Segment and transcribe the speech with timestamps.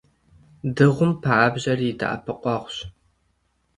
[0.75, 2.75] Дыгъум пабжьэр и дэӀэпыкъуэгъущ.